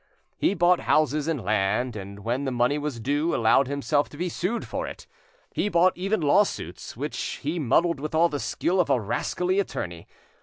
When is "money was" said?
2.51-2.99